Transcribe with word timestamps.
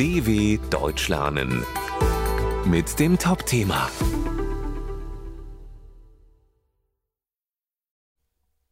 DW 0.00 0.58
Deutsch 0.70 1.08
lernen 1.08 1.62
mit 2.64 2.98
dem 2.98 3.18
Top-Thema 3.18 3.90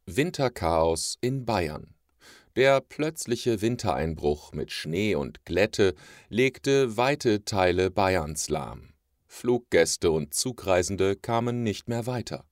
Winterchaos 0.07 1.19
in 1.21 1.45
Bayern. 1.45 1.93
Der 2.55 2.81
plötzliche 2.81 3.61
Wintereinbruch 3.61 4.53
mit 4.53 4.71
Schnee 4.71 5.13
und 5.13 5.45
Glätte 5.45 5.93
legte 6.29 6.97
weite 6.97 7.45
Teile 7.45 7.91
Bayerns 7.91 8.49
lahm. 8.49 8.95
Fluggäste 9.27 10.09
und 10.09 10.33
Zugreisende 10.33 11.15
kamen 11.15 11.61
nicht 11.61 11.87
mehr 11.87 12.07
weiter. 12.07 12.43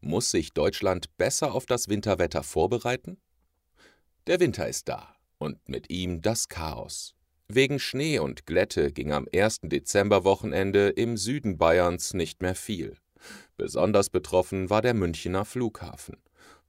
Muss 0.00 0.32
sich 0.32 0.52
Deutschland 0.52 1.16
besser 1.16 1.54
auf 1.54 1.64
das 1.64 1.88
Winterwetter 1.88 2.42
vorbereiten? 2.42 3.18
Der 4.26 4.40
Winter 4.40 4.66
ist 4.66 4.88
da 4.88 5.14
und 5.38 5.68
mit 5.68 5.90
ihm 5.90 6.22
das 6.22 6.48
Chaos. 6.48 7.14
Wegen 7.52 7.80
Schnee 7.80 8.20
und 8.20 8.46
Glätte 8.46 8.92
ging 8.92 9.10
am 9.10 9.26
1. 9.34 9.62
Dezemberwochenende 9.64 10.90
im 10.90 11.16
Süden 11.16 11.58
Bayerns 11.58 12.14
nicht 12.14 12.42
mehr 12.42 12.54
viel. 12.54 12.96
Besonders 13.56 14.08
betroffen 14.08 14.70
war 14.70 14.82
der 14.82 14.94
Münchener 14.94 15.44
Flughafen. 15.44 16.18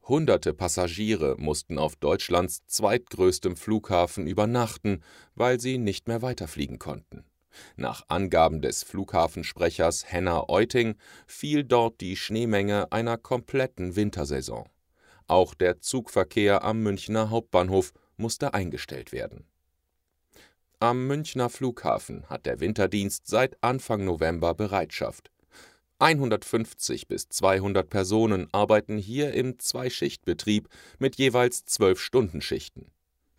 Hunderte 0.01 0.55
Passagiere 0.55 1.35
mussten 1.37 1.77
auf 1.77 1.97
Deutschlands 1.97 2.65
zweitgrößtem 2.65 3.57
Flughafen 3.57 4.25
übernachten, 4.25 5.03
weil 5.35 5.59
sie 5.59 5.77
nicht 5.77 6.07
mehr 6.07 6.23
weiterfliegen 6.23 6.79
konnten. 6.79 7.25
Nach 7.75 8.05
Angaben 8.07 8.63
des 8.63 8.81
Flughafensprechers 8.81 10.11
Henner 10.11 10.49
Euting 10.49 10.95
fiel 11.27 11.63
dort 11.63 12.01
die 12.01 12.15
Schneemenge 12.15 12.91
einer 12.91 13.17
kompletten 13.19 13.95
Wintersaison. 13.95 14.67
Auch 15.27 15.53
der 15.53 15.79
Zugverkehr 15.79 16.63
am 16.63 16.81
Münchner 16.81 17.29
Hauptbahnhof 17.29 17.93
musste 18.17 18.55
eingestellt 18.55 19.11
werden. 19.11 19.45
Am 20.81 21.05
Münchner 21.05 21.51
Flughafen 21.51 22.27
hat 22.27 22.47
der 22.47 22.59
Winterdienst 22.59 23.27
seit 23.27 23.55
Anfang 23.63 24.03
November 24.03 24.55
Bereitschaft. 24.55 25.29
150 25.99 27.07
bis 27.07 27.29
200 27.29 27.87
Personen 27.87 28.47
arbeiten 28.51 28.97
hier 28.97 29.31
im 29.35 29.59
Zweischichtbetrieb 29.59 30.69
mit 30.97 31.17
jeweils 31.17 31.67
12-Stunden-Schichten. 31.67 32.87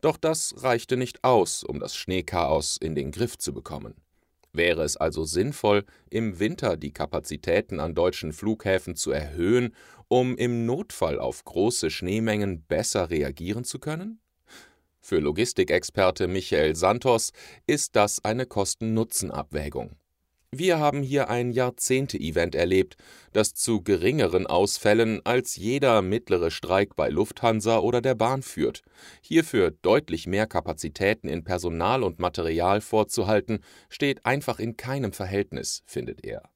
Doch 0.02 0.18
das 0.18 0.54
reichte 0.58 0.96
nicht 0.96 1.24
aus, 1.24 1.64
um 1.64 1.80
das 1.80 1.96
Schneechaos 1.96 2.76
in 2.76 2.94
den 2.94 3.10
Griff 3.10 3.36
zu 3.36 3.52
bekommen. 3.52 3.96
Wäre 4.52 4.84
es 4.84 4.96
also 4.96 5.24
sinnvoll, 5.24 5.84
im 6.10 6.38
Winter 6.38 6.76
die 6.76 6.92
Kapazitäten 6.92 7.80
an 7.80 7.96
deutschen 7.96 8.32
Flughäfen 8.32 8.94
zu 8.94 9.10
erhöhen, 9.10 9.74
um 10.06 10.36
im 10.36 10.64
Notfall 10.64 11.18
auf 11.18 11.44
große 11.44 11.90
Schneemengen 11.90 12.62
besser 12.62 13.10
reagieren 13.10 13.64
zu 13.64 13.80
können? 13.80 14.21
Für 15.04 15.18
Logistikexperte 15.18 16.28
Michael 16.28 16.76
Santos 16.76 17.32
ist 17.66 17.96
das 17.96 18.24
eine 18.24 18.46
Kosten-Nutzen-Abwägung. 18.46 19.96
Wir 20.52 20.78
haben 20.78 21.02
hier 21.02 21.28
ein 21.28 21.50
Jahrzehnte-Event 21.50 22.54
erlebt, 22.54 22.96
das 23.32 23.52
zu 23.54 23.82
geringeren 23.82 24.46
Ausfällen 24.46 25.20
als 25.24 25.56
jeder 25.56 26.02
mittlere 26.02 26.52
Streik 26.52 26.94
bei 26.94 27.08
Lufthansa 27.08 27.78
oder 27.78 28.00
der 28.00 28.14
Bahn 28.14 28.42
führt. 28.42 28.82
Hierfür 29.22 29.72
deutlich 29.72 30.28
mehr 30.28 30.46
Kapazitäten 30.46 31.28
in 31.28 31.42
Personal 31.42 32.04
und 32.04 32.20
Material 32.20 32.80
vorzuhalten, 32.80 33.58
steht 33.88 34.24
einfach 34.24 34.60
in 34.60 34.76
keinem 34.76 35.12
Verhältnis, 35.12 35.82
findet 35.84 36.24
er. 36.24 36.48